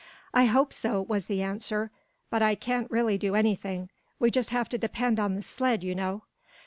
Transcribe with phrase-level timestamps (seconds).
[0.33, 1.91] "I hope so," was the answer.
[2.31, 3.91] "But I can't really do anything.
[4.17, 6.23] We just have to depend on the sled, you know."